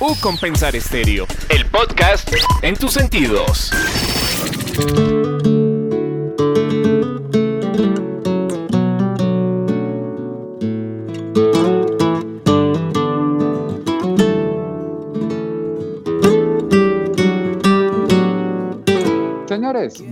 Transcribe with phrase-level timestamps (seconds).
[0.00, 2.28] U Compensar Estéreo, el podcast
[2.62, 3.70] en tus sentidos.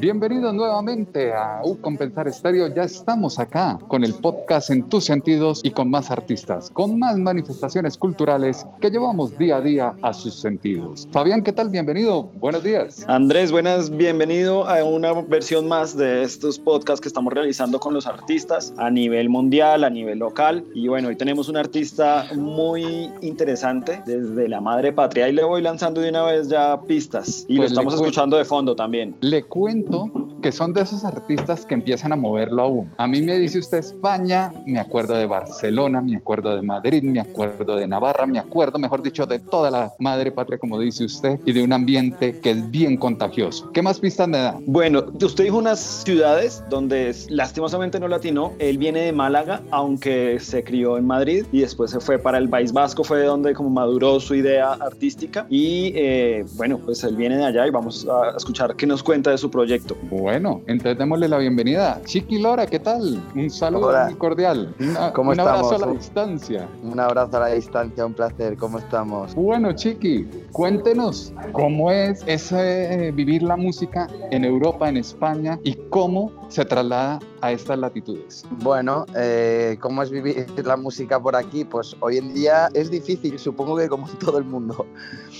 [0.00, 2.74] Bienvenidos nuevamente a U Compensar Estéreo.
[2.74, 7.16] Ya estamos acá con el podcast En tus sentidos y con más artistas, con más
[7.18, 11.06] manifestaciones culturales que llevamos día a día a sus sentidos.
[11.12, 11.68] Fabián, ¿qué tal?
[11.68, 12.24] Bienvenido.
[12.40, 13.04] Buenos días.
[13.06, 13.96] Andrés, buenas.
[13.96, 18.90] Bienvenido a una versión más de estos podcasts que estamos realizando con los artistas a
[18.90, 20.64] nivel mundial, a nivel local.
[20.74, 25.62] Y bueno, hoy tenemos un artista muy interesante desde la madre patria y le voy
[25.62, 29.14] lanzando de una vez ya pistas y lo pues estamos escuchando de fondo también.
[29.20, 32.92] Le cuento que son de esos artistas que empiezan a moverlo aún.
[32.98, 37.18] A mí me dice usted España, me acuerdo de Barcelona, me acuerdo de Madrid, me
[37.18, 41.40] acuerdo de Navarra, me acuerdo, mejor dicho, de toda la madre patria, como dice usted,
[41.46, 43.72] y de un ambiente que es bien contagioso.
[43.72, 44.58] ¿Qué más pistas me da?
[44.66, 48.52] Bueno, usted dijo unas ciudades donde lastimosamente no latino.
[48.58, 52.50] Él viene de Málaga, aunque se crió en Madrid y después se fue para el
[52.50, 55.46] País Vasco, fue donde como maduró su idea artística.
[55.48, 59.30] Y eh, bueno, pues él viene de allá y vamos a escuchar qué nos cuenta
[59.30, 59.96] de su proyecto.
[60.10, 62.00] Bueno, entonces démosle la bienvenida.
[62.04, 63.22] Chiqui Lora, ¿qué tal?
[63.36, 64.74] Un saludo muy cordial.
[65.14, 66.68] ¿Cómo un abrazo a la distancia.
[66.82, 68.56] Un abrazo a la distancia, un placer.
[68.56, 69.34] ¿Cómo estamos?
[69.34, 75.74] Bueno, Chiqui, cuéntenos cómo es ese eh, vivir la música en Europa, en España y
[75.90, 78.44] cómo se traslada a estas latitudes?
[78.62, 81.64] Bueno, eh, ¿cómo es vivir la música por aquí?
[81.64, 84.86] Pues hoy en día es difícil, supongo que como en todo el mundo,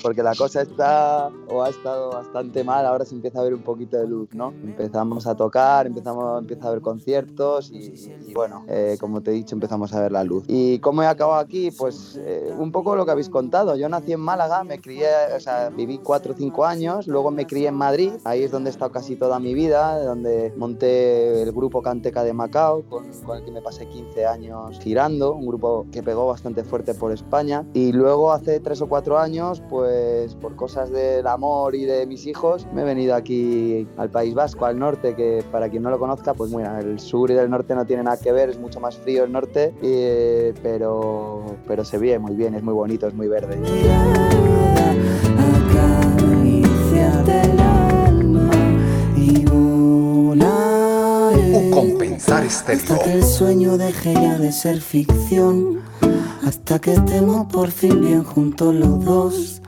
[0.02, 3.62] porque la cosa está o ha estado bastante mal, ahora se empieza a ver un
[3.62, 4.52] poquito de luz, ¿no?
[4.62, 9.54] Empezamos a tocar, empezamos, empieza a ver conciertos y, bueno, eh, como te he dicho,
[9.54, 10.44] empezamos a ver la luz.
[10.48, 11.70] ¿Y cómo he acabado aquí?
[11.70, 13.76] Pues eh, un poco lo que habéis contado.
[13.76, 17.46] Yo nací en Málaga, me crié, o sea, viví cuatro o cinco años, luego me
[17.46, 20.93] crié en Madrid, ahí es donde he estado casi toda mi vida, donde monté
[21.42, 25.86] el grupo Canteca de Macao, con, el que me pasé 15 años girando, un grupo
[25.90, 27.64] que pegó bastante fuerte por España.
[27.74, 32.26] Y luego hace 3 o 4 años, pues por cosas del amor y de mis
[32.26, 35.98] hijos, me he venido aquí al País Vasco, al norte, que para quien no lo
[35.98, 38.80] conozca, pues bueno, el sur y el norte no tienen nada que ver, es mucho
[38.80, 39.74] más frío el norte,
[40.62, 43.58] pero, pero se ve muy bien, es muy bonito, es muy verde.
[52.24, 55.80] Compensar Hasta que el sueño deje ya de ser ficción.
[56.44, 59.62] Hasta que estemos por fin bien juntos los dos.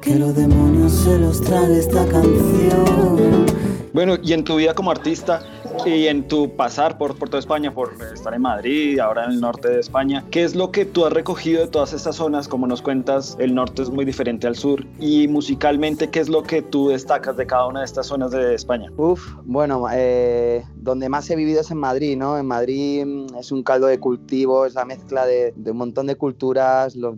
[0.00, 3.46] Que los demonios se los trae esta canción.
[3.92, 5.40] Bueno, y en tu vida como artista,
[5.86, 9.40] y en tu pasar por, por toda España, por estar en Madrid, ahora en el
[9.40, 12.48] norte de España, ¿qué es lo que tú has recogido de todas estas zonas?
[12.48, 14.84] Como nos cuentas, el norte es muy diferente al sur.
[14.98, 18.54] Y musicalmente, ¿qué es lo que tú destacas de cada una de estas zonas de
[18.54, 18.90] España?
[18.96, 22.36] Uf, bueno, eh, donde más he vivido es en Madrid, ¿no?
[22.36, 26.16] En Madrid mm, es un caldo de cultivo, es la mezcla de, un montón de
[26.16, 26.94] culturas.
[26.94, 27.16] yo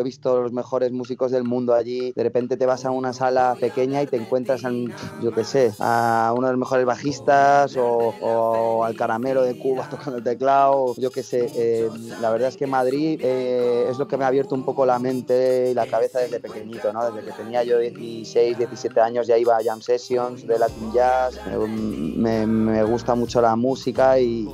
[0.00, 2.12] he visto los mejores músicos del mundo allí.
[2.12, 4.92] De repente te vas a una sala pequeña y te encuentras, en,
[5.22, 10.18] yo qué sé, a uno de los mejores bajistas o al caramelo de Cuba tocando
[10.18, 11.50] el teclado, yo qué sé.
[11.54, 11.88] Eh,
[12.20, 14.98] la verdad es que Madrid eh, es lo que me ha abierto un poco la
[14.98, 17.10] mente y la cabeza desde pequeñito, ¿no?
[17.10, 21.40] Desde que tenía yo 16, 17 años ya iba a jam sessions de Latin Jazz.
[21.56, 24.48] me, me gusta mucho la música y,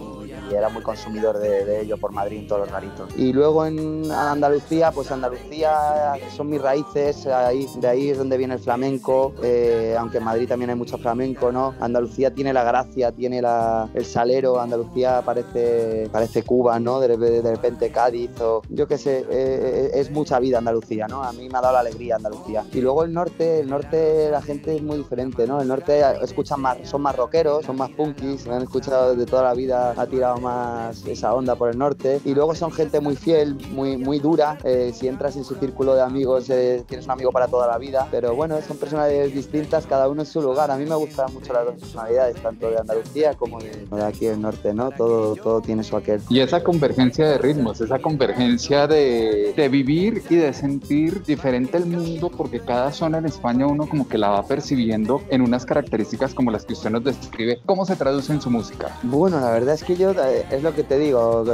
[0.58, 3.10] era muy consumidor de, ello por Madrid en todos los garitos.
[3.16, 8.54] Y luego en Andalucía, pues Andalucía son mis raíces, ahí, de ahí es donde viene
[8.54, 11.74] el flamenco, eh, aunque en Madrid también hay mucho flamenco, ¿no?
[11.80, 17.00] Andalucía tiene la gracia, tiene la, el salero, Andalucía parece, parece Cuba, ¿no?
[17.00, 21.22] De, repente Cádiz o yo qué sé, eh, es mucha vida Andalucía, ¿no?
[21.22, 22.64] A mí me ha dado la alegría Andalucía.
[22.72, 25.60] Y luego el norte, el norte la gente es muy diferente, ¿no?
[25.60, 29.42] El norte escuchan más, son más rockeros, son más punkis, me han escuchado de toda
[29.44, 32.20] la vida, ha tirado más esa onda por el norte.
[32.24, 34.58] Y luego son gente muy fiel, muy, muy dura.
[34.64, 37.78] Eh, si entras en su círculo de amigos, eh, tienes un amigo para toda la
[37.78, 38.06] vida.
[38.10, 40.70] Pero bueno, son personalidades distintas, cada uno en su lugar.
[40.70, 44.40] A mí me gustan mucho las dos personalidades, tanto de Andalucía como de, aquí del
[44.40, 44.90] norte, ¿no?
[44.90, 46.20] Todo, todo tiene su aquel.
[46.28, 51.86] Y esa convergencia de ritmos, esa convergencia de, de vivir y de sentir diferente el
[51.86, 56.34] mundo, porque cada zona en España uno como que la va percibiendo en unas características
[56.34, 57.60] como las que usted nos describe.
[57.64, 58.98] ¿Cómo se traduce en su música?
[59.02, 61.44] Bueno, la verdad es que yo eh, es lo que te digo,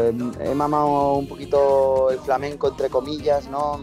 [0.41, 3.79] he mamado un poquito el flamenco entre comillas, ¿no?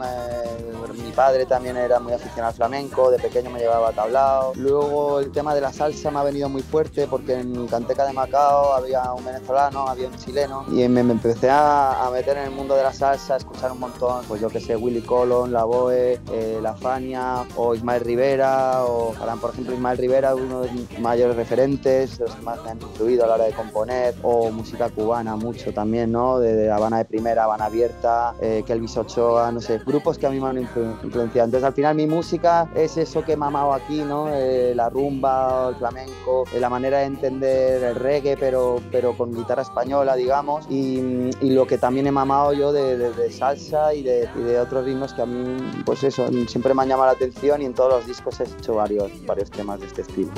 [0.94, 4.54] mi padre también era muy aficionado al flamenco, de pequeño me llevaba a tablao.
[4.56, 8.14] Luego el tema de la salsa me ha venido muy fuerte porque en Canteca de
[8.14, 12.76] Macao había un venezolano, había un chileno y me, empecé a, meter en el mundo
[12.76, 16.20] de la salsa, a escuchar un montón, pues yo que sé, Willy Colon, La Boe,
[16.32, 21.36] eh, La Fania o Ismael Rivera o por ejemplo Ismael Rivera, uno de mis mayores
[21.36, 25.36] referentes, los que más me han influido a la hora de componer o música cubana
[25.36, 26.40] mucho también, ¿no?
[26.40, 30.40] De, Habana de Primera, Habana Abierta, eh, Kelvis Ochoa, no sé, grupos que a mí
[30.40, 31.46] me han influenciado.
[31.46, 34.30] Entonces al final mi música es eso que he mamado aquí, ¿no?
[34.34, 39.34] Eh, la rumba, el flamenco, eh, la manera de entender el reggae, pero, pero con
[39.34, 44.44] guitarra española, digamos, y, lo que también he mamado yo de, salsa y de, y
[44.44, 47.66] de, otros ritmos que a mí, pues eso, siempre me han llamado la atención y
[47.66, 50.32] en todos los discos he hecho varios, varios temas de este estilo.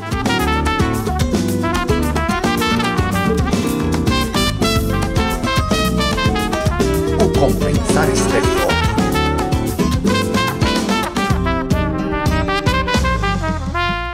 [7.39, 8.58] Compensar estéreo.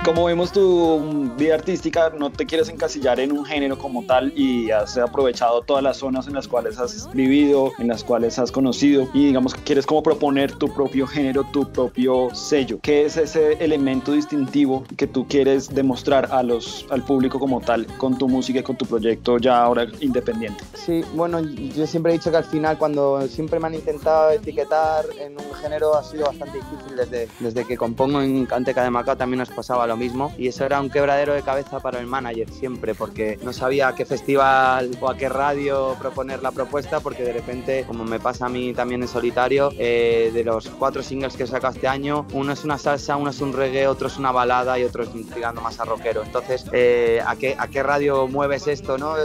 [0.06, 4.70] Como vemos tu vida artística, no te quieres encasillar en un género como tal y
[4.70, 9.08] has aprovechado todas las zonas en las cuales has vivido, en las cuales has conocido
[9.16, 12.78] y digamos que quieres como proponer tu propio género, tu propio sello.
[12.84, 17.88] ¿Qué es ese elemento distintivo que tú quieres demostrar a los, al público como tal
[17.98, 20.64] con tu música y con tu proyecto ya ahora independiente?
[20.76, 25.06] Sí, bueno, yo siempre he dicho que al final cuando siempre me han intentado etiquetar
[25.20, 29.16] en un género ha sido bastante difícil desde, desde que compongo en Canteca de Maca
[29.16, 32.50] también nos pasaba lo mismo y eso era un quebradero de cabeza para el manager
[32.52, 37.24] siempre porque no sabía a qué festival o a qué radio proponer la propuesta porque
[37.24, 41.36] de repente, como me pasa a mí también en solitario, eh, de los cuatro singles
[41.36, 44.32] que he este año, uno es una salsa, uno es un reggae, otro es una
[44.32, 46.24] balada y otro es tirando más a rockero.
[46.24, 49.16] Entonces, eh, ¿a, qué, ¿a qué radio mueves esto no?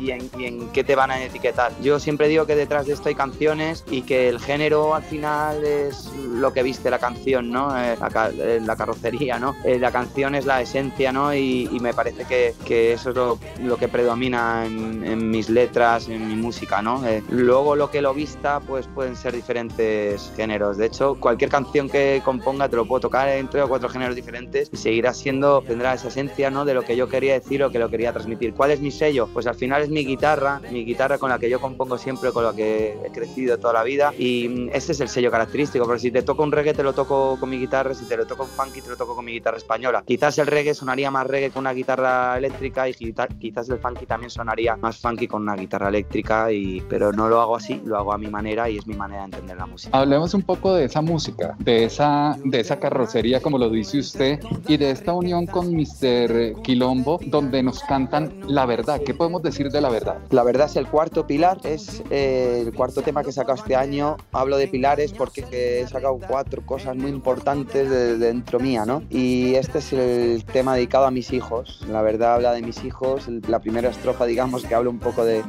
[0.00, 1.72] ¿Y en, ¿Y en qué te van a etiquetar?
[1.82, 5.64] Yo siempre digo que detrás de esto hay canciones y que el género al final
[5.64, 7.76] es lo que viste la canción, ¿no?
[7.78, 9.54] Eh, la, la, carrocería, ¿no?
[9.64, 11.34] la canción es la esencia, ¿no?
[11.34, 16.08] Y, me parece que, que, eso es lo, lo que predomina en, en, mis letras,
[16.08, 17.04] en mi música, ¿no?
[17.06, 20.76] Eh, luego lo que lo vista, pues pueden ser diferentes géneros.
[20.76, 24.14] De hecho, cualquier canción que componga te lo puedo tocar en tres o cuatro géneros
[24.14, 26.64] diferentes y seguirá siendo, tendrá esa esencia, ¿no?
[26.64, 28.54] De lo que yo quería decir o que lo quería transmitir.
[28.54, 29.28] ¿Cuál es mi sello?
[29.32, 32.44] Pues al final es mi guitarra, mi guitarra con la que yo compongo siempre, con
[32.44, 36.10] la que he crecido toda la vida y ese es el sello característico, porque si
[36.10, 38.50] te toco un reggae te lo toco con mi guitarra, si te lo toco un
[38.50, 41.60] funky te lo toco con mi guitarra española Quizás el reggae sonaría más reggae con
[41.60, 46.50] una guitarra eléctrica y quizás el funky también sonaría más funky con una guitarra eléctrica,
[46.52, 49.20] y, pero no lo hago así, lo hago a mi manera y es mi manera
[49.22, 49.96] de entender la música.
[49.96, 54.40] Hablemos un poco de esa música, de esa, de esa carrocería, como lo dice usted,
[54.66, 56.62] y de esta unión con Mr.
[56.62, 59.00] Quilombo, donde nos cantan la verdad.
[59.04, 60.18] ¿Qué podemos decir de la verdad?
[60.30, 63.76] La verdad es el cuarto pilar, es eh, el cuarto tema que he sacado este
[63.76, 64.16] año.
[64.32, 69.02] Hablo de pilares porque he sacado cuatro cosas muy importantes de, dentro mía, ¿no?
[69.10, 71.80] Y este es el tema dedicado a mis hijos.
[71.90, 73.28] La verdad habla de mis hijos.
[73.48, 75.42] La primera estrofa, digamos, que habla un poco de,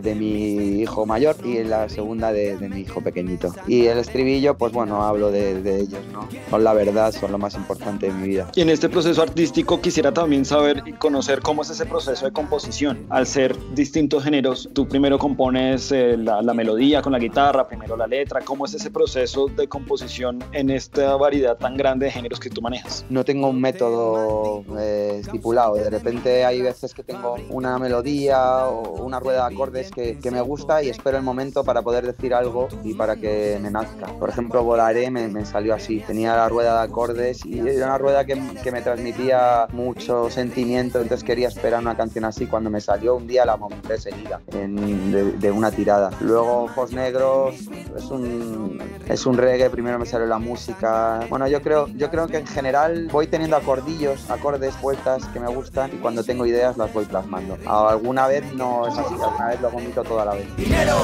[0.00, 3.52] de, mi hijo mayor y la segunda de, mi hijo pequeñito.
[3.66, 6.28] Y el estribillo, pues bueno, hablo de, ellos, ¿no?
[6.50, 8.50] Son la verdad, son lo más importante de mi vida.
[8.54, 12.32] Y en este proceso artístico quisiera también saber y conocer cómo es ese proceso de
[12.32, 13.06] composición.
[13.08, 17.96] Al ser distintos géneros, tú primero compones eh, la, la melodía con la guitarra, primero
[17.96, 18.40] la letra.
[18.42, 22.60] ¿Cómo es ese proceso de composición en esta variedad tan grande de géneros que tú
[22.60, 23.06] manejas?
[23.08, 25.76] No tengo un método eh, estipulado.
[25.76, 30.30] De repente hay veces que tengo una melodía o una rueda de acordes que, que,
[30.30, 34.06] me gusta y espero el momento para poder decir algo y para que me nazca.
[34.18, 36.00] Por ejemplo, Volaré me, me salió así.
[36.00, 41.00] Tenía la rueda de acordes y era una rueda que, que, me transmitía mucho sentimiento,
[41.00, 42.46] entonces quería esperar una canción así.
[42.46, 46.10] Cuando me salió un día la monté seguida en, de, una tirada.
[46.20, 47.54] Luego Ojos Negros
[47.96, 51.20] es un, es un reggae, primero me salió la música.
[51.28, 55.48] Bueno, yo creo, yo creo que en general voy teniendo acordillos, acordes, vueltas que me
[55.48, 57.58] gustan y cuando tengo ideas las voy plasmando.
[57.66, 60.56] Alguna vez no es así, alguna vez lo vomito toda la vez.
[60.56, 60.96] Dinero,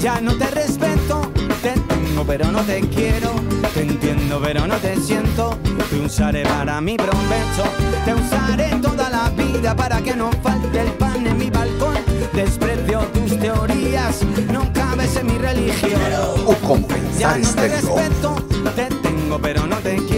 [0.00, 1.20] ya no te respeto,
[1.62, 3.30] te tengo pero no te quiero,
[3.74, 5.58] te entiendo pero no te siento,
[5.90, 7.64] te usaré para mi provecho,
[8.04, 11.96] te usaré toda la vida para que no falte el pan en mi balcón,
[12.32, 16.00] desprecio tus teorías, no cabes en mi religión.
[16.46, 18.34] O compensar ya no te respeto,
[18.74, 20.11] te tengo pero no te quiero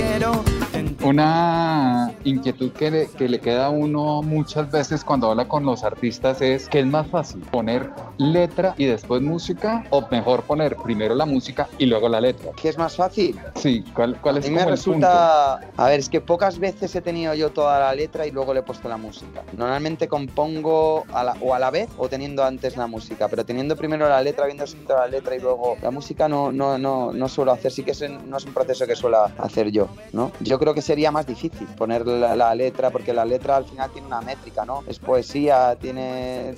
[1.04, 1.93] una
[2.25, 6.40] inquietud que le, que le queda a uno muchas veces cuando habla con los artistas
[6.43, 7.88] es que es más fácil poner
[8.19, 12.50] letra y después música o mejor poner primero la música y luego la letra.
[12.61, 13.38] ¿Qué es más fácil?
[13.57, 15.07] Sí, ¿cuál, cuál es A mí como me el punto?
[15.07, 15.54] resulta.
[15.76, 18.61] A ver, es que pocas veces he tenido yo toda la letra y luego le
[18.61, 19.43] he puesto la música.
[19.57, 23.76] Normalmente compongo a la- o a la vez o teniendo antes la música, pero teniendo
[23.76, 27.28] primero la letra, viendo escrito la letra y luego la música no, no, no, no
[27.28, 27.73] suelo hacer.
[27.73, 30.31] Sí que es no es un proceso que suelo hacer yo, ¿no?
[30.40, 33.90] Yo creo que sería más difícil poner la, la letra, porque la letra al final
[33.90, 34.83] tiene una métrica, ¿no?
[34.87, 36.54] Es poesía, tiene,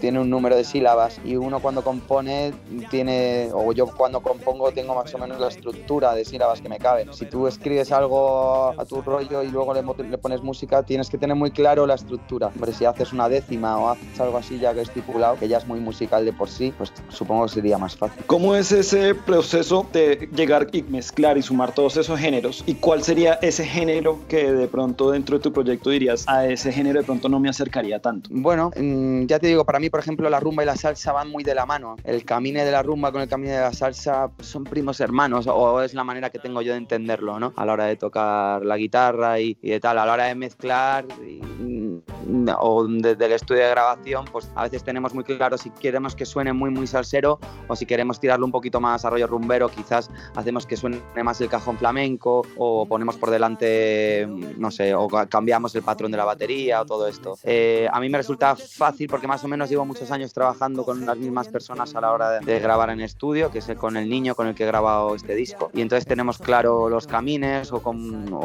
[0.00, 2.52] tiene un número de sílabas y uno cuando compone
[2.90, 6.78] tiene, o yo cuando compongo tengo más o menos la estructura de sílabas que me
[6.78, 7.12] caben.
[7.14, 11.18] Si tú escribes algo a tu rollo y luego le, le pones música, tienes que
[11.18, 12.48] tener muy claro la estructura.
[12.48, 15.58] Hombre, si haces una décima o haces algo así ya que es estipulado, que ya
[15.58, 18.22] es muy musical de por sí, pues supongo que sería más fácil.
[18.26, 22.64] ¿Cómo es ese proceso de llegar y mezclar y sumar todos esos géneros?
[22.66, 26.72] ¿Y cuál sería ese género que de pronto dentro de tu proyecto dirías, a ese
[26.72, 28.28] género de pronto no me acercaría tanto?
[28.32, 31.30] Bueno, mm, ya te digo, para mí, por ejemplo, la rumba y la salsa van
[31.30, 31.96] muy de la mano.
[32.04, 35.46] El camine de la rumba con el camine de la salsa pues, son primos hermanos,
[35.46, 37.52] o es la manera que tengo yo de entenderlo, ¿no?
[37.56, 41.06] A la hora de tocar la guitarra y, de tal, a la hora de mezclar
[41.06, 46.14] mm, o desde el estudio de grabación, pues a veces tenemos muy claro si queremos
[46.14, 47.38] que suene muy, muy salsero
[47.68, 51.40] o si queremos tirarlo un poquito más a rollo rumbero, quizás hacemos que suene más
[51.40, 54.26] el cajón flamenco o ponemos por delante,
[54.56, 57.36] no sé, o ca- cambiamos el patrón de la batería o todo esto.
[57.44, 61.04] Eh, a mí me resulta fácil porque más o menos llevo muchos años trabajando con
[61.06, 63.96] las mismas personas a la hora de, de grabar en estudio, que es el- con
[63.96, 65.70] el niño con el que he grabado este disco.
[65.74, 68.38] Y entonces tenemos claro los camines o, con, o-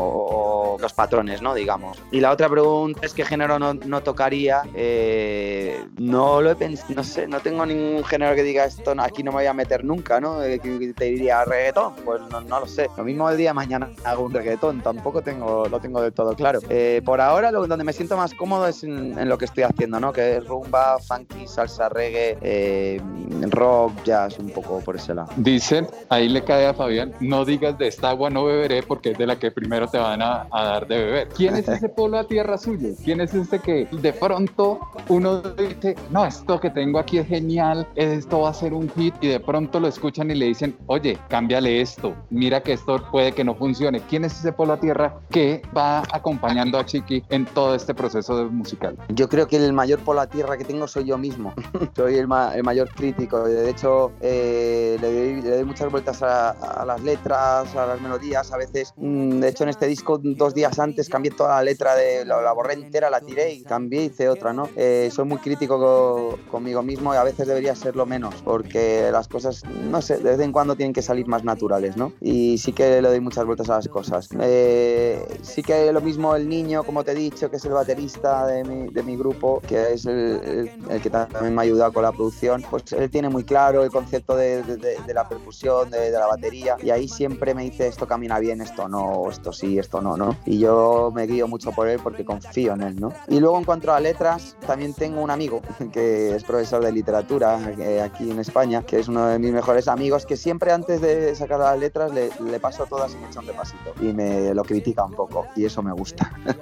[0.75, 1.53] o los patrones, ¿no?
[1.53, 1.97] Digamos.
[2.11, 4.61] Y la otra pregunta es qué género no, no tocaría.
[4.75, 9.23] Eh, no lo he pensado, no sé, no tengo ningún género que diga esto, aquí
[9.23, 10.41] no me voy a meter nunca, ¿no?
[10.43, 10.59] Eh,
[10.95, 12.89] te diría reggaetón, pues no, no lo sé.
[12.97, 16.22] Lo mismo el día de mañana hago un reggaetón, tampoco tengo, lo tengo del todo
[16.31, 16.59] claro.
[16.69, 19.63] Eh, por ahora, lo, donde me siento más cómodo es en, en lo que estoy
[19.63, 20.13] haciendo, ¿no?
[20.13, 23.01] Que es rumba, funky, salsa, reggae, eh,
[23.49, 25.29] rock, jazz, un poco por ese lado.
[25.37, 29.17] Dicen, ahí le cae a Fabián, no digas de esta agua no beberé porque es
[29.17, 31.27] de la que primero te van a, a dar de beber.
[31.29, 32.89] ¿Quién es ese pueblo a tierra suyo?
[33.03, 37.87] ¿Quién es este que de pronto uno dice, no, esto que tengo aquí es genial,
[37.95, 41.17] esto va a ser un hit y de pronto lo escuchan y le dicen, oye,
[41.29, 44.01] cámbiale esto, mira que esto puede que no funcione.
[44.01, 48.47] ¿Quién es ese pueblo a tierra que va acompañando a Chiqui en todo este proceso
[48.51, 48.95] musical?
[49.09, 51.53] Yo creo que el mayor por la tierra que tengo soy yo mismo.
[51.95, 53.43] soy el, ma- el mayor crítico.
[53.43, 57.99] De hecho, eh, le, doy, le doy muchas vueltas a, a las letras, a las
[58.01, 58.51] melodías.
[58.51, 61.95] A veces, mm, de hecho, en este disco, dos días antes, cambié toda la letra,
[61.95, 64.69] de la, la borré entera, la tiré y cambié, hice otra, ¿no?
[64.75, 69.27] Eh, soy muy crítico co- conmigo mismo y a veces debería serlo menos, porque las
[69.27, 72.13] cosas, no sé, de vez en cuando tienen que salir más naturales, ¿no?
[72.21, 74.29] Y sí que le doy muchas vueltas a las cosas.
[74.39, 78.45] Eh, sí que lo mismo el niño, como te he dicho, que es el baterista
[78.47, 81.93] de mi, de mi grupo, que es el, el- el que también me ha ayudado
[81.93, 85.27] con la producción, pues él tiene muy claro el concepto de, de- de- de la
[85.27, 89.29] percusión, de, de la batería, y ahí siempre me dice esto camina bien, esto no,
[89.29, 90.35] esto sí, esto no, ¿no?
[90.45, 93.13] Y yo me guío mucho por él porque confío en él, ¿no?
[93.27, 95.61] Y luego en cuanto a letras, también tengo un amigo
[95.93, 99.87] que es profesor de literatura eh, aquí en España, que es uno de mis mejores
[99.87, 103.93] amigos, que siempre antes de sacar las letras le, le paso todas echa un repasito
[104.01, 106.31] y me lo critica un poco y eso me gusta.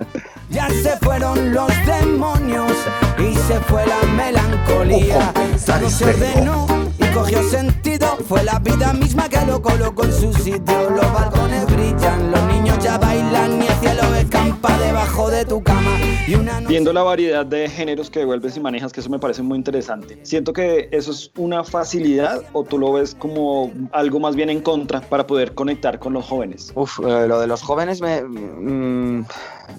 [0.50, 2.73] Ya se fueron los demonios
[3.17, 5.31] y se fue la melancolía.
[5.65, 6.67] Todo se ordenó
[7.00, 8.17] y cogió sentido.
[8.27, 10.89] Fue la vida misma que lo colocó en su sitio.
[10.89, 15.70] Los balcones brillan, los niños ya bailan y el cielo escampa debajo de tu cama.
[16.67, 20.19] Viendo la variedad de géneros que devuelves y manejas, que eso me parece muy interesante.
[20.23, 24.61] Siento que eso es una facilidad o tú lo ves como algo más bien en
[24.61, 26.71] contra para poder conectar con los jóvenes.
[26.75, 29.25] Uf, eh, lo de los jóvenes me, mm,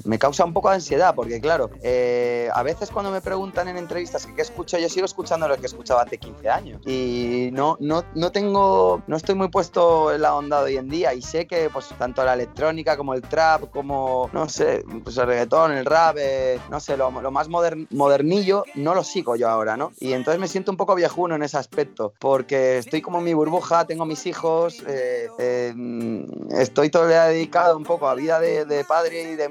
[0.04, 3.76] me causa un poco de ansiedad, porque claro, eh, a veces cuando me preguntan en
[3.76, 6.80] entrevistas qué escucho, yo sigo escuchando lo que escuchaba hace 15 años.
[6.86, 10.88] Y no, no, no tengo, no estoy muy puesto en la onda de hoy en
[10.88, 11.14] día.
[11.14, 15.26] Y sé que pues tanto la electrónica como el trap, como, no sé, pues el
[15.26, 19.76] reggaetón, el rap, eh, no sé, lo, más modern- modernillo, no lo sigo yo ahora,
[19.76, 19.92] ¿no?
[20.00, 23.34] Y entonces me siento un poco viejuno en ese aspecto, porque estoy como en mi
[23.34, 25.74] burbuja, tengo mis hijos, eh,
[26.50, 29.48] estoy todo dedicado un poco a vida de, padre y de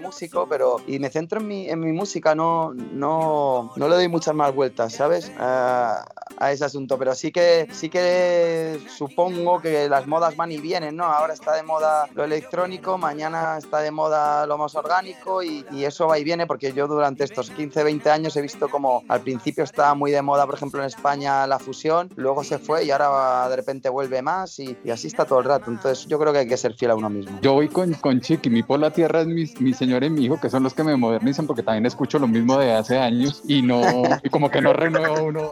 [0.50, 4.36] pero y me centro en mi, en mi música, no, no, no le doy muchas
[4.36, 5.32] más vueltas, ¿sabes?
[5.40, 6.06] A,
[6.38, 10.96] a ese asunto, pero sí que, sí que supongo que las modas van y vienen,
[10.96, 11.06] ¿no?
[11.06, 15.86] Ahora está de moda lo electrónico, mañana está de moda lo más orgánico y, y
[15.86, 19.22] eso va y viene porque yo durante estos 15, 20 años he visto como al
[19.22, 22.92] principio estaba muy de moda, por ejemplo, en España la fusión, luego se fue y
[22.92, 25.70] ahora de repente vuelve más y, y así está todo el rato.
[25.70, 27.40] Entonces yo creo que hay que ser fiel a uno mismo.
[27.42, 30.21] Yo voy con, con Chiqui, mi por la tierra es mi, mi señor en mi
[30.22, 32.98] mi hijo, que son los que me modernizan, porque también escucho lo mismo de hace
[32.98, 33.82] años y no,
[34.24, 35.52] y como que no renueva uno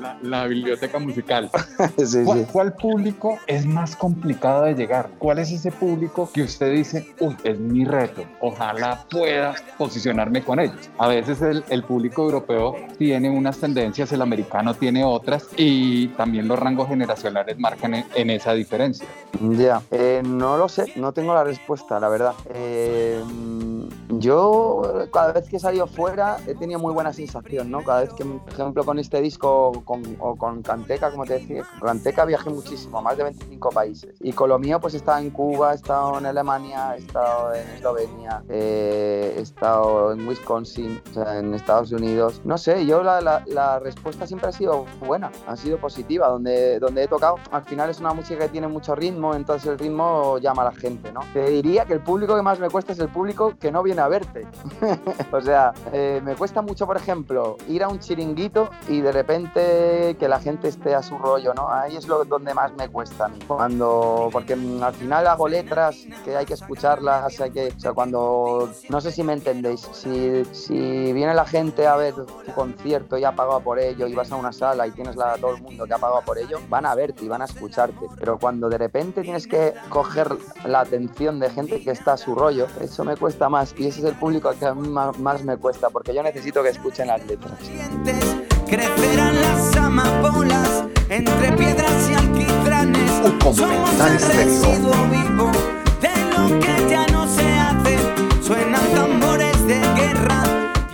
[0.00, 1.50] la, la biblioteca musical.
[1.96, 2.46] Sí, ¿Cuál, sí.
[2.52, 5.08] cuál público es más complicado de llegar?
[5.18, 8.22] ¿Cuál es ese público que usted dice, uy, es mi reto?
[8.40, 10.90] Ojalá pueda posicionarme con ellos.
[10.98, 16.48] A veces el, el público europeo tiene unas tendencias, el americano tiene otras y también
[16.48, 19.06] los rangos generacionales marcan en, en esa diferencia.
[19.40, 22.34] Ya, eh, no lo sé, no tengo la respuesta, la verdad.
[22.54, 23.20] Eh,
[24.10, 27.82] yo cada vez que he salido fuera he tenido muy buena sensación, ¿no?
[27.82, 31.64] Cada vez que, por ejemplo, con este disco con, o con Canteca, como te decía,
[31.78, 34.14] con Canteca viajé muchísimo, más de 25 países.
[34.20, 37.54] Y con lo mío pues he estado en Cuba, he estado en Alemania, he estado
[37.54, 42.40] en Eslovenia, eh, he estado en Wisconsin, o sea, en Estados Unidos.
[42.44, 46.28] No sé, yo la, la- la respuesta siempre ha sido buena, ha sido positiva.
[46.28, 49.78] Donde, donde he tocado, al final es una música que tiene mucho ritmo, entonces el
[49.78, 51.20] ritmo llama a la gente, ¿no?
[51.32, 54.00] Te diría que el público que más me cuesta es el público que no viene
[54.00, 54.46] a verte.
[55.32, 60.16] o sea, eh, me cuesta mucho, por ejemplo, ir a un chiringuito y de repente
[60.18, 61.68] que la gente esté a su rollo, ¿no?
[61.70, 63.30] Ahí es lo donde más me cuesta a.
[63.46, 68.70] Cuando, porque al final hago letras que hay que escucharlas, hay que, o sea, cuando,
[68.88, 73.24] no sé si me entendéis, si, si viene la gente a ver tu concierto y
[73.24, 75.86] ha pagado por ello y vas a una sala y tienes la, todo el mundo
[75.86, 78.06] que ha pagado por ello, van a verte y van a escucharte.
[78.18, 82.34] Pero cuando de repente tienes que coger la atención de gente que está a su
[82.34, 85.42] rollo, eso me cuesta más y ese es el público que a mí más, más
[85.42, 87.58] me cuesta porque yo necesito que escuchen las letras.
[88.66, 93.10] crecerán las amapolas entre piedras y alquitranes.
[93.24, 95.50] Un Somos el residuo vivo
[96.00, 97.98] de lo que ya no se hace.
[98.42, 99.35] Suenan tambores.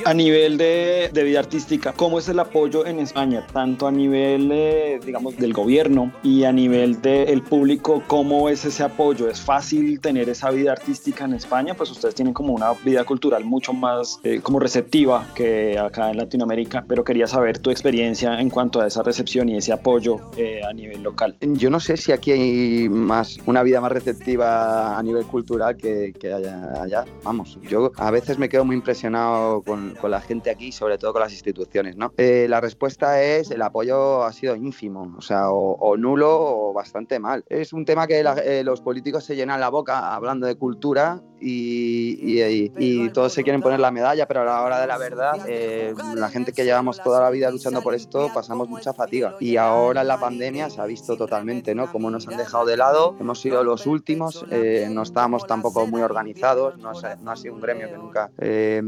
[0.05, 3.47] A nivel de, vida artística, ¿cómo es el apoyo en España?
[3.53, 8.83] Tanto a nivel, eh, digamos, del gobierno y a nivel del público, ¿cómo es ese
[8.83, 9.29] apoyo?
[9.29, 11.75] ¿Es fácil tener esa vida artística en España?
[11.75, 16.17] Pues ustedes tienen como una vida cultural mucho más eh, como receptiva que acá en
[16.17, 20.63] Latinoamérica, pero quería saber tu experiencia en cuanto a esa recepción y ese apoyo eh,
[20.69, 21.37] a nivel local.
[21.41, 26.13] Yo no sé si aquí hay más una vida más receptiva a nivel cultural que,
[26.19, 27.05] que allá, allá.
[27.23, 31.13] Vamos, yo a veces me quedo muy impresionado con, con la gente aquí, sobre todo
[31.13, 32.13] con las instituciones, ¿no?
[32.17, 37.19] Eh, la respuesta es el apoyo ha sido ínfimo, o sea, o, nulo o bastante
[37.19, 37.45] mal.
[37.49, 41.21] Es un tema que la- eh, los políticos se llenan la boca hablando de cultura
[41.43, 44.87] y, y- y- y todos se quieren poner la medalla, pero a la hora de
[44.87, 48.93] la verdad, eh, la gente que llevamos toda la vida luchando por esto pasamos mucha
[48.93, 49.35] fatiga.
[49.41, 51.91] Y ahora en la pandemia se ha visto totalmente, ¿no?
[51.91, 56.03] Cómo nos han dejado de lado, hemos sido los últimos, eh, no estábamos tampoco muy
[56.03, 58.83] organizados, no, ha- no ha sido un gremio que nunca eh,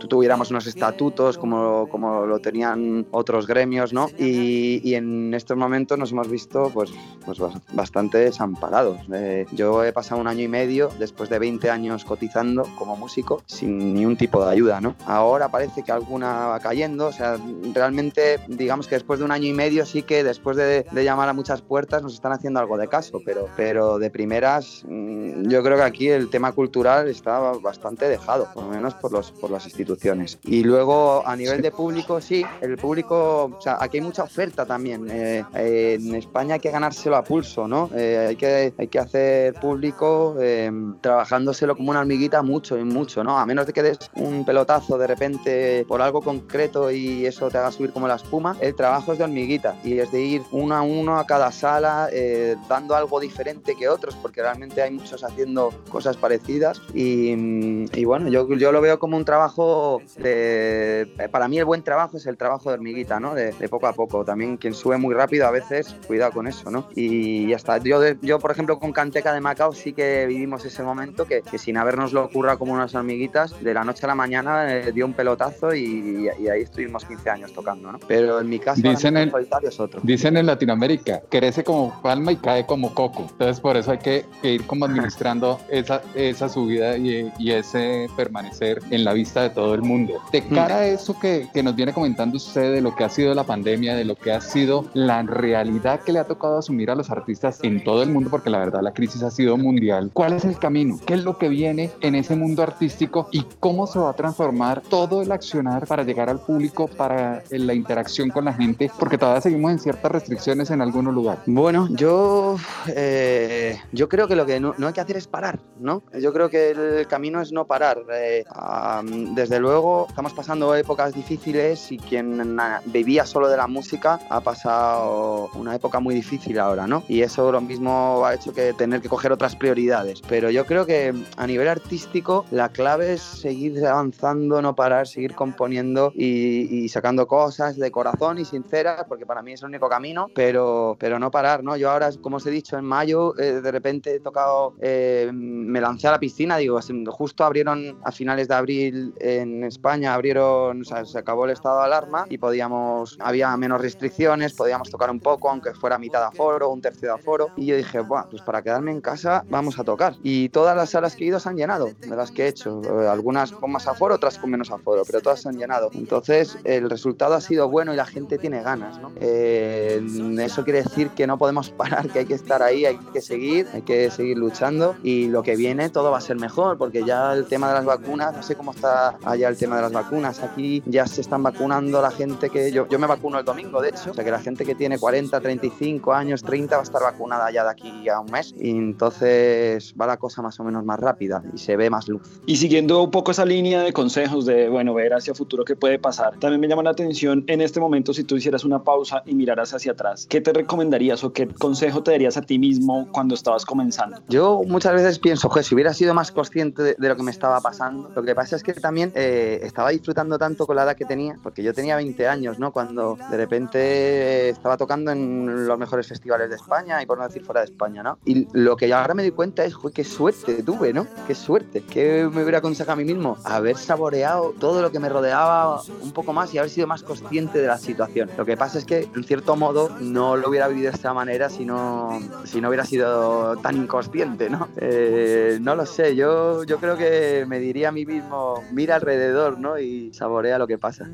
[0.00, 4.08] tu- tuviéramos unos estatutos como, como lo tenían otros gremios, ¿no?
[4.18, 6.90] Y, en estos momentos nos hemos visto pues,
[7.24, 8.98] pues bas- bastante desamparados.
[9.12, 13.42] Eh, yo he pasado un año y medio, después de 20 años cotizando como músico,
[13.46, 14.94] sin ni un tipo de ayuda, ¿no?
[15.06, 17.38] Ahora parece que alguna va cayendo, o sea,
[17.74, 21.28] realmente digamos que después de un año y medio sí que después de, de llamar
[21.28, 25.62] a muchas puertas nos están haciendo algo de caso, pero, pero de primeras mm, yo
[25.62, 29.50] creo que aquí el tema cultural está bastante dejado, por lo menos por, los, por
[29.50, 30.38] las instituciones.
[30.44, 34.66] Y luego a nivel de público, sí, el público, o sea, aquí hay mucha oferta
[34.66, 35.08] también.
[35.10, 37.90] eh, eh, en España hay que ganárselo a pulso, ¿no?
[37.94, 43.24] Eh, hay, que, hay que hacer público eh, trabajándoselo como una hormiguita mucho y mucho,
[43.24, 43.40] ¿no?
[43.40, 47.58] A menos de que des un pelotazo de repente por algo concreto y eso te
[47.58, 50.76] haga subir como la espuma, el trabajo es de hormiguita y es de ir uno
[50.76, 55.24] a uno a cada sala eh, dando algo diferente que otros, porque realmente hay muchos
[55.24, 61.12] haciendo cosas parecidas y, mm, y bueno, yo, yo lo veo como un trabajo de...
[61.32, 63.34] Para mí el buen trabajo es el trabajo de hormiguita, ¿no?
[63.34, 64.24] De, de poco a poco.
[64.24, 66.88] También quien sube muy rápido a veces, cuidado con eso, ¿no?
[66.94, 67.78] Y ya está.
[67.78, 71.58] Yo, yo por ejemplo, con Canteca de Macao sí que vivimos ese momento que, que
[71.72, 75.06] sin habernos lo ocurra como unas hormiguitas, de la noche a la mañana eh, dio
[75.06, 77.98] un pelotazo y, y ahí estuvimos 15 años tocando, ¿no?
[78.06, 80.00] Pero en mi caso, Dicen en- solitario es otro.
[80.02, 83.22] Dicen en Latinoamérica, crece como palma y cae como coco.
[83.30, 88.06] Entonces por eso hay que, que ir como administrando esa, esa subida y, y ese
[88.16, 90.20] permanecer en la vista de todo el mundo.
[90.30, 93.32] De cara a eso que, que nos viene comentando usted de lo que ha sido
[93.34, 96.94] la pandemia, de lo que ha sido la realidad que le ha tocado asumir a
[96.94, 100.10] los artistas en todo el mundo, porque la verdad la crisis ha sido mundial.
[100.12, 100.98] ¿Cuál es el camino?
[101.06, 104.82] ¿Qué es lo que viene en ese mundo artístico y cómo se va a transformar
[104.82, 108.90] todo el accionar para llegar al público, para eh, la interacción con la gente?
[108.98, 111.42] Porque todavía seguimos en ciertas restricciones en algunos lugares.
[111.46, 112.56] Bueno, yo,
[112.88, 116.02] eh, yo creo que lo que no, no hay que hacer es parar, ¿no?
[116.20, 118.02] Yo creo que el camino es no parar.
[118.12, 124.20] Eh, am, desde luego, estamos pasando épocas difíciles y quien vivía solo de la música
[124.30, 127.02] ha pasado una época muy difícil ahora, ¿no?
[127.08, 130.22] Y eso lo mismo ha hecho que tener que coger otras prioridades.
[130.28, 135.34] Pero yo creo que a nivel artístico la clave es seguir avanzando, no parar, seguir
[135.34, 140.28] componiendo y, sacando cosas de corazón y sinceras, porque para mí es el único camino,
[140.34, 141.76] pero, pero no parar, ¿no?
[141.76, 145.80] Yo ahora, como os he dicho, en mayo eh, de repente he tocado, eh, me
[145.80, 146.78] lancé a la piscina, digo,
[147.10, 151.78] justo abrieron a finales de abril en España, abrieron, o sea, se acabó el estado
[151.78, 156.26] de alarma y podíamos, había menos restricciones, podíamos tocar un poco, aunque fuera mitad de
[156.26, 159.78] aforo, un tercio de aforo, y yo dije, bueno, pues para quedarme en casa vamos
[159.80, 160.14] a tocar.
[160.22, 162.82] Y todas las salas que he ido se han llenado, de las que he hecho,
[163.10, 165.90] algunas con más aforo, otras con menos aforo, pero todas se han llenado.
[165.94, 169.12] Entonces, el resultado ha sido bueno y la gente tiene ganas, ¿no?
[169.20, 170.04] Eh,
[170.40, 173.66] eso quiere decir que no podemos parar, que hay que estar ahí, hay que seguir,
[173.72, 177.32] hay que seguir luchando y lo que viene todo va a ser mejor, porque ya
[177.32, 180.40] el tema de las vacunas, no sé cómo está allá el tema de las vacunas,
[180.40, 183.90] aquí ya se están vacunando la gente que yo, yo me vacuno el domingo, de
[183.90, 187.02] hecho, o sea que la gente que tiene 40, 35 años, 30 va a estar
[187.02, 188.54] vacunada ya de aquí a un mes.
[188.58, 192.22] Y entonces va la cosa más o menos más rápida y se ve más luz.
[192.46, 195.98] Y siguiendo un poco esa línea de consejos de, bueno, ver hacia futuro qué puede
[195.98, 199.34] pasar, también me llama la atención en este momento si tú hicieras una pausa y
[199.34, 203.34] miraras hacia atrás, ¿qué te recomendarías o qué consejo te darías a ti mismo cuando
[203.34, 204.18] estabas comenzando?
[204.28, 207.60] Yo muchas veces pienso, que si hubiera sido más consciente de, lo que me estaba
[207.60, 211.04] pasando, lo que pasa es que también eh, estaba disfrutando tanto con la edad que
[211.04, 212.72] tenía, porque yo tenía 20 años, ¿no?
[212.72, 217.44] Cuando de repente estaba tocando en los mejores festivales de España y por no decir
[217.44, 218.18] fuera de España, ¿no?
[218.24, 221.06] Y lo que ahora me doy cuenta es, qué suerte tuve, ¿no?
[221.26, 225.08] Qué suerte, que me hubiera aconsejado a mí mismo haber saboreado todo lo que me
[225.08, 228.28] rodeaba un poco más y haber sido más consciente de la situación.
[228.36, 231.48] Lo que pasa es que, en cierto modo, no lo hubiera vivido de esta manera
[231.48, 234.68] si no, si no hubiera sido tan inconsciente, ¿no?
[234.76, 239.58] Eh, no lo sé, yo, yo creo que me diría a mí mismo, mira alrededor,
[239.58, 239.78] ¿no?
[239.78, 241.08] Y saborea lo que pasa.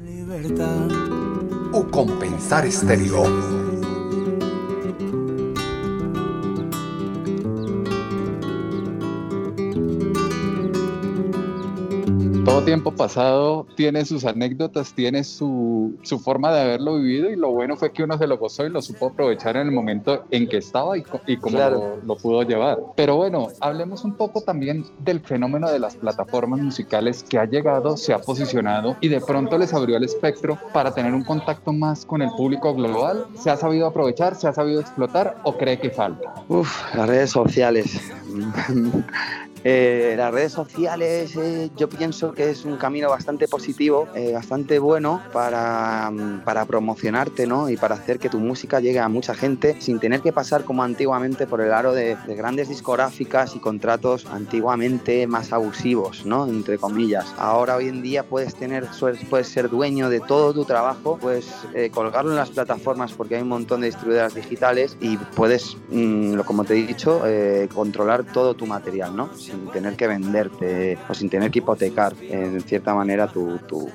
[1.72, 3.67] O compensar estéreo.
[12.58, 17.52] Todo tiempo pasado tiene sus anécdotas, tiene su, su, forma de haberlo vivido y lo
[17.52, 20.48] bueno fue que uno se lo gozó y lo supo aprovechar en el momento en
[20.48, 21.56] que estaba y, y cómo
[22.04, 22.78] lo, pudo llevar.
[22.96, 27.96] Pero bueno, hablemos un poco también del fenómeno de las plataformas musicales que ha llegado,
[27.96, 32.04] se ha posicionado y de pronto les abrió el espectro para tener un contacto más
[32.04, 33.26] con el público global.
[33.38, 36.34] ¿Se ha sabido aprovechar, se ha sabido explotar o cree que falta?
[36.48, 38.00] Uf, las redes sociales.
[39.64, 44.78] Eh, las redes sociales eh, yo pienso que es un camino bastante positivo, eh, bastante
[44.78, 47.68] bueno para, mm, para, promocionarte ¿no?
[47.68, 50.82] y para hacer que tu música llegue a mucha gente sin tener que pasar como
[50.84, 56.46] antiguamente por el aro de, grandes discográficas y contratos antiguamente más abusivos, ¿no?
[56.46, 57.26] entre comillas.
[57.38, 58.86] Ahora hoy en día puedes, tener,
[59.28, 61.46] puedes ser dueño de todo tu trabajo, puedes
[61.92, 66.64] colgarlo en las plataformas porque hay un montón de distribuidoras digitales y puedes, mm, como
[66.64, 67.22] te he dicho,
[67.74, 69.16] controlar todo tu material.
[69.16, 69.30] ¿no?
[69.48, 73.88] Sin tener que venderte o sin tener que hipotecar en cierta manera tu, tu,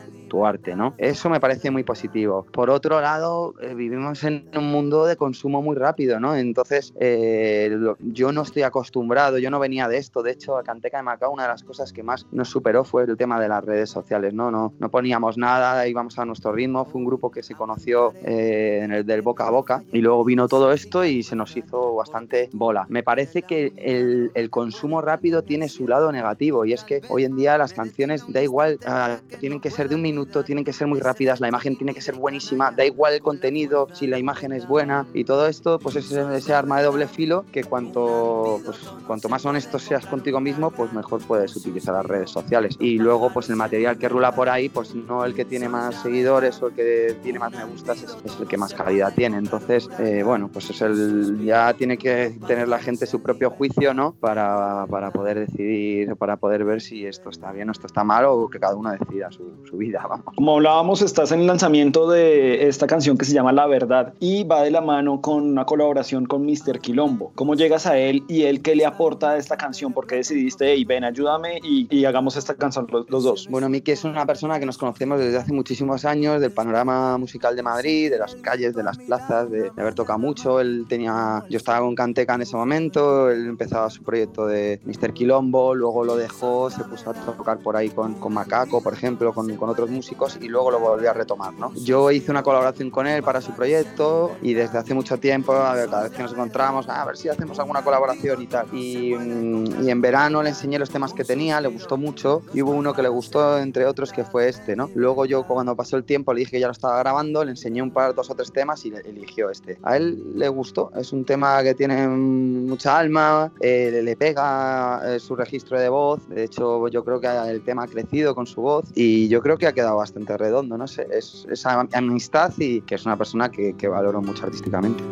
[0.46, 0.93] arte, ¿no?
[0.98, 2.46] Eso me parece muy positivo.
[2.52, 6.36] Por otro lado, eh, vivimos en un mundo de consumo muy rápido, ¿no?
[6.36, 10.24] Entonces, eh, yo no estoy acostumbrado, yo no venía de esto.
[10.24, 13.04] De hecho, a Canteca de Macao, una de las cosas que más nos superó fue
[13.04, 14.52] el tema de las redes sociales, ¿no?
[14.52, 16.86] No, no poníamos nada, íbamos a nuestro ritmo.
[16.86, 20.24] Fue un grupo que se conoció eh, en el del boca a boca y luego
[20.24, 22.86] vino todo esto y se nos hizo bastante bola.
[22.89, 27.36] Me parece que el, consumo rápido tiene su lado negativo y es que hoy en
[27.36, 30.88] día las canciones da igual, ah, tienen que ser de un minuto tienen que ser
[30.88, 34.51] muy rápidas, la imagen tiene que ser buenísima, da igual el contenido si la imagen
[34.51, 38.77] es buena y todo esto, pues es ese arma de doble filo que cuanto, pues,
[39.05, 42.77] cuanto más honesto seas contigo mismo, pues mejor puedes utilizar las redes sociales.
[42.79, 46.01] Y luego, pues el material que rula por ahí, pues no el que tiene más
[46.01, 49.38] seguidores o el que tiene más me gustas, es, el que más calidad tiene.
[49.38, 53.93] Entonces, eh, bueno, pues es el, ya tiene que tener la gente su propio juicio,
[53.93, 54.13] ¿no?
[54.13, 58.25] Para, para poder decidir, para poder ver si esto está bien o esto está mal
[58.25, 60.07] o que cada uno decida su, su vida.
[60.36, 64.43] Como hablábamos, estás en el lanzamiento de esta canción que se llama La Verdad y
[64.43, 66.80] va de la mano con una colaboración con Mr.
[66.80, 67.32] Quilombo.
[67.36, 69.93] ¿Cómo llegas a él y él qué le aporta a esta canción?
[69.93, 73.47] ¿Por qué decidiste, hey, ven, ayúdame y, hagamos esta canción los, dos?
[73.49, 77.56] Bueno, Miki es una persona que nos conocemos desde hace muchísimos años, del panorama musical
[77.56, 80.60] de Madrid, de las calles, de las plazas, de, haber tocado mucho.
[80.60, 85.13] Él tenía, yo estaba con Canteca en ese momento, él empezaba su proyecto de Mr.
[85.13, 89.34] Quilombo, luego lo dejó, se puso a tocar por ahí con, con Macaco, por ejemplo,
[89.34, 91.73] con, con otros músicos y luego lo volví a retomar, ¿no?
[91.75, 96.03] Yo hice una colaboración con él para su proyecto y desde hace mucho tiempo, cada
[96.03, 98.67] vez que nos encontramos, ah, a ver si hacemos alguna colaboración y tal.
[98.73, 102.62] Y, mm, y en verano le enseñé los temas que tenía, le gustó mucho y
[102.62, 104.89] hubo uno que le gustó, entre otros, que fue este, ¿no?
[104.95, 107.82] Luego yo cuando pasó el tiempo le dije que ya lo estaba grabando, le enseñé
[107.82, 109.77] un par, dos o tres temas y eligió este.
[109.84, 115.19] A él le gustó, es un tema que tiene mucha alma, eh, le pega eh,
[115.19, 118.62] su registro de voz, de hecho yo creo que el tema ha crecido con su
[118.62, 122.82] voz y yo creo que ha quedado bastante redondo, no sé, es esa amistad y
[122.82, 125.04] que es una persona que, que valoro mucho artísticamente.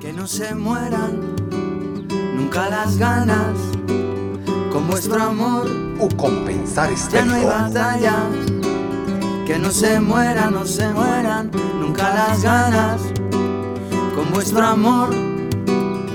[0.00, 1.36] Que no se mueran
[2.36, 3.56] nunca las ganas
[4.72, 5.66] con vuestro amor.
[6.00, 8.14] O compensar Ya no hay batalla.
[9.46, 11.50] Que no se mueran, no se mueran
[11.80, 13.00] nunca las ganas
[14.14, 15.10] con vuestro amor.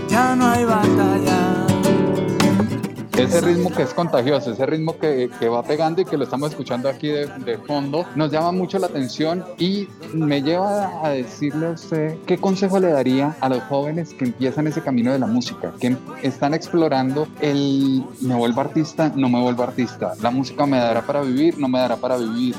[0.07, 0.92] Ya no hay batalla.
[3.17, 6.49] Ese ritmo que es contagioso, ese ritmo que, que va pegando y que lo estamos
[6.49, 11.67] escuchando aquí de, de fondo, nos llama mucho la atención y me lleva a decirle
[11.67, 15.27] a usted qué consejo le daría a los jóvenes que empiezan ese camino de la
[15.27, 20.77] música, que están explorando el me vuelvo artista, no me vuelvo artista, la música me
[20.77, 22.55] dará para vivir, no me dará para vivir.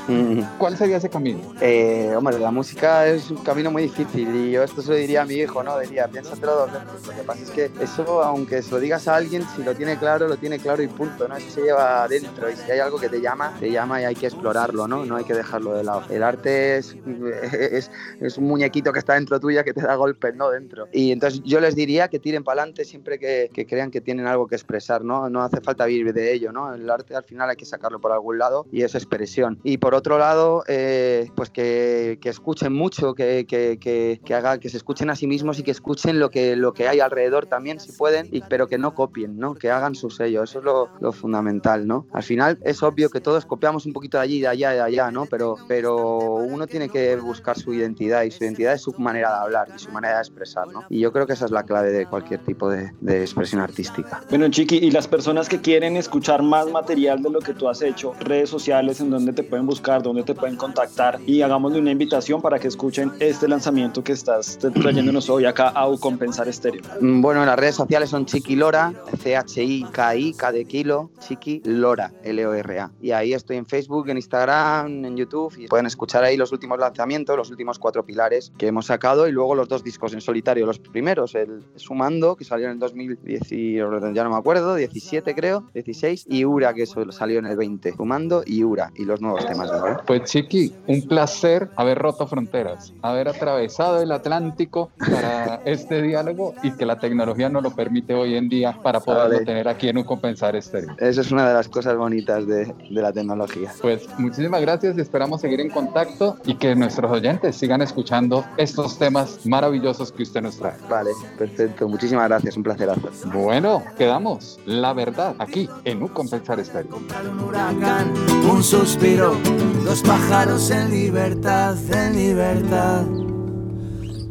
[0.57, 1.39] ¿Cuál sería ese camino?
[1.59, 5.23] Eh, hombre, la música es un camino muy difícil y yo esto se lo diría
[5.23, 5.77] a mi hijo, ¿no?
[5.79, 7.07] Diría, piénsatelo dos veces.
[7.07, 9.97] Lo que pasa es que eso, aunque se lo digas a alguien, si lo tiene
[9.97, 11.35] claro, lo tiene claro y punto, ¿no?
[11.35, 14.15] Eso se lleva adentro y si hay algo que te llama, te llama y hay
[14.15, 15.05] que explorarlo, ¿no?
[15.05, 16.03] No hay que dejarlo de lado.
[16.09, 16.95] El arte es,
[18.21, 20.49] es, un muñequito que está dentro tuya que te da golpes, ¿no?
[20.49, 20.87] Dentro.
[20.91, 24.47] Y entonces yo les diría que tiren para adelante siempre que, crean que tienen algo
[24.47, 25.29] que expresar, ¿no?
[25.29, 26.73] No hace falta vivir de ello, ¿no?
[26.73, 29.59] El arte al final hay que sacarlo por algún lado y es expresión.
[29.63, 34.77] Y por otro lado, eh, pues que, que escuchen mucho, que, que, haga, que se
[34.77, 37.91] escuchen a sí mismos y que escuchen lo que, lo que hay alrededor también, si
[37.91, 39.55] pueden, y, pero que no copien, ¿no?
[39.55, 40.09] Que hagan su
[40.43, 42.07] Eso es lo, lo fundamental, ¿no?
[42.13, 45.11] Al final es obvio que todos copiamos un poquito de allí, de allá, de allá,
[45.11, 45.25] ¿no?
[45.25, 49.35] Pero, pero uno tiene que buscar su identidad y su identidad es su manera de
[49.43, 50.83] hablar y su manera de expresar, ¿no?
[50.89, 54.21] Y yo creo que esa es la clave de cualquier tipo de, de expresión artística.
[54.29, 57.81] Bueno, Chiqui, y las personas que quieren escuchar más material de lo que tú has
[57.81, 61.91] hecho, redes sociales en donde te pueden buscar, donde te pueden contactar y hagámosle una
[61.91, 66.81] invitación para que escuchen este lanzamiento que estás trayéndonos hoy acá a Compensar Estéreo.
[66.99, 72.11] Mm, Bueno, en las redes sociales son Chiqui Lora, C-H-I-K-I, K de kilo, Chiqui Lora,
[72.23, 72.91] L-O-R-A.
[73.01, 76.79] Y ahí estoy en Facebook, en Instagram, en YouTube y pueden escuchar ahí los últimos
[76.79, 80.65] lanzamientos, los últimos cuatro pilares que hemos sacado y luego los dos discos en solitario.
[80.65, 85.35] Los primeros, el Sumando, que salió en el 2010, y- ya no me acuerdo, 17
[85.35, 87.93] creo, 16, y Ura, que eso salió en el 20.
[87.93, 90.03] Sumando y Ura, y los nuevos temas de ahora.
[90.05, 96.71] Pues Chiqui, un placer haber roto fronteras, haber atravesado el Atlántico para este diálogo y
[96.71, 99.45] que la tecnología nos lo permite hoy en día para poderlo Vale.
[99.45, 100.95] tener aquí en un compensar estéreo.
[100.97, 103.71] Esa es una de las cosas bonitas de, de la tecnología.
[103.81, 108.97] Pues muchísimas gracias y esperamos seguir en contacto y que nuestros oyentes sigan escuchando estos
[108.97, 110.73] temas maravillosos que usted nos trae.
[110.89, 111.89] Vale, perfecto.
[111.89, 113.09] Muchísimas gracias, un placerazo.
[113.33, 116.97] Bueno, quedamos, la verdad, aquí en un compensar estéreo.
[117.29, 118.13] un huracán,
[118.49, 119.35] un suspiro,
[119.83, 123.01] dos pájaros en libertad, en libertad,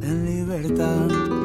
[0.02, 1.43] en libertad.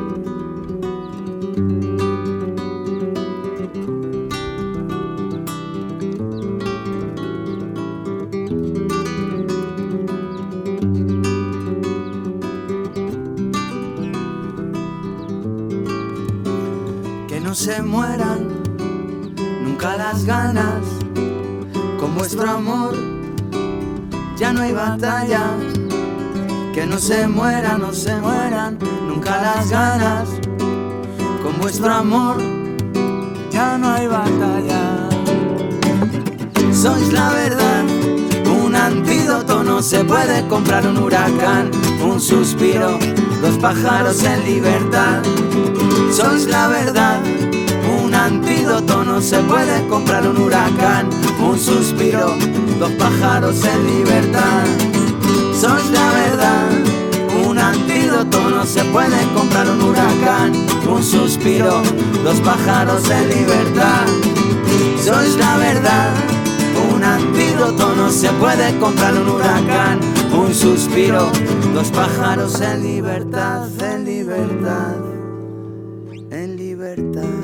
[17.69, 18.63] Se mueran
[19.63, 20.83] nunca las ganas.
[21.99, 22.95] Con vuestro amor
[24.35, 25.43] ya no hay batalla.
[26.73, 30.29] Que no se mueran no se mueran nunca las ganas.
[31.43, 32.37] Con vuestro amor
[33.51, 35.07] ya no hay batalla.
[36.73, 37.83] Sois la verdad
[38.63, 41.69] un antídoto no se puede comprar un huracán
[42.03, 42.97] un suspiro
[43.43, 45.21] dos pájaros en libertad.
[46.11, 47.19] Sois la verdad
[48.19, 52.35] antídoto no se puede comprar un huracán, un suspiro,
[52.77, 54.65] dos pájaros en libertad.
[55.53, 56.69] Sois la verdad,
[57.47, 60.51] un antídoto no se puede comprar un huracán,
[60.87, 61.81] un suspiro,
[62.23, 64.05] dos pájaros en libertad.
[65.03, 66.11] Sois la verdad,
[66.93, 69.99] un antídoto no se puede comprar un huracán,
[70.33, 71.31] un suspiro,
[71.73, 74.95] dos pájaros en libertad, en libertad,
[76.31, 77.38] en libertad.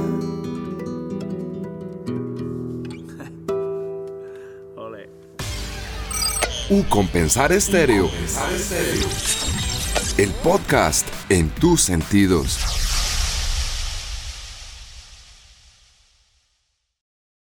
[6.69, 8.09] U compensar estéreo.
[10.17, 12.84] El podcast en tus sentidos.